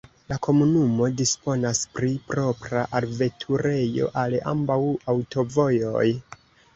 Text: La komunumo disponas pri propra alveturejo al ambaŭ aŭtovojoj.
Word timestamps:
La 0.31 0.35
komunumo 0.45 1.09
disponas 1.17 1.81
pri 1.97 2.07
propra 2.31 2.85
alveturejo 2.99 4.07
al 4.23 4.39
ambaŭ 4.53 4.79
aŭtovojoj. 5.15 6.07